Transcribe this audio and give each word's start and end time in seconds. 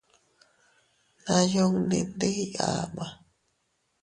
Nayunni 1.23 1.99
ndiiy 2.11 2.49
ama. 2.69 3.05